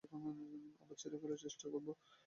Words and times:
আবার 0.81 0.95
ছিঁড়ে 0.99 1.17
ফেলার 1.21 1.39
চেষ্টা 1.43 1.65
করো। 1.65 1.91